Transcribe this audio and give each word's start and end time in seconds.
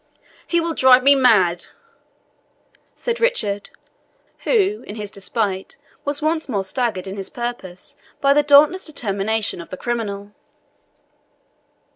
"He 0.47 0.59
will 0.59 0.73
drive 0.73 1.03
me 1.03 1.13
mad!" 1.13 1.67
said 2.95 3.19
Richard, 3.19 3.69
who, 4.45 4.83
in 4.87 4.95
his 4.95 5.11
despite, 5.11 5.77
was 6.05 6.23
once 6.23 6.49
more 6.49 6.63
staggered 6.63 7.05
in 7.05 7.17
his 7.17 7.29
purpose 7.29 7.97
by 8.19 8.33
the 8.33 8.41
dauntless 8.41 8.83
determination 8.83 9.61
of 9.61 9.69
the 9.69 9.77
criminal. 9.77 10.31